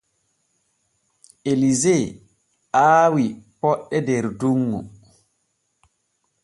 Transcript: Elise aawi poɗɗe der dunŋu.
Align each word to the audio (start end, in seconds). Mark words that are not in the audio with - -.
Elise 1.51 1.95
aawi 2.85 3.25
poɗɗe 3.59 3.97
der 4.07 4.25
dunŋu. 4.39 4.79